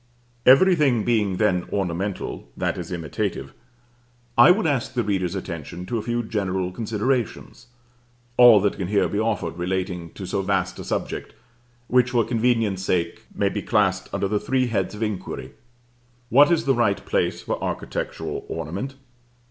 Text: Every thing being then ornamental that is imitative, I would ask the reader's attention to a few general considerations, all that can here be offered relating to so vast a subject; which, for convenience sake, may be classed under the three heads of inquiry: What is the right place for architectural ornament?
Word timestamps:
Every 0.47 0.75
thing 0.75 1.03
being 1.03 1.37
then 1.37 1.67
ornamental 1.71 2.49
that 2.57 2.75
is 2.75 2.91
imitative, 2.91 3.53
I 4.35 4.49
would 4.49 4.65
ask 4.65 4.95
the 4.95 5.03
reader's 5.03 5.35
attention 5.35 5.85
to 5.85 5.99
a 5.99 6.01
few 6.01 6.23
general 6.23 6.71
considerations, 6.71 7.67
all 8.35 8.59
that 8.61 8.77
can 8.77 8.87
here 8.87 9.07
be 9.07 9.19
offered 9.19 9.59
relating 9.59 10.09
to 10.13 10.25
so 10.25 10.41
vast 10.41 10.79
a 10.79 10.83
subject; 10.83 11.35
which, 11.87 12.09
for 12.09 12.25
convenience 12.25 12.83
sake, 12.83 13.27
may 13.35 13.49
be 13.49 13.61
classed 13.61 14.09
under 14.11 14.27
the 14.27 14.39
three 14.39 14.65
heads 14.65 14.95
of 14.95 15.03
inquiry: 15.03 15.53
What 16.29 16.49
is 16.49 16.65
the 16.65 16.73
right 16.73 17.05
place 17.05 17.43
for 17.43 17.63
architectural 17.63 18.43
ornament? 18.49 18.95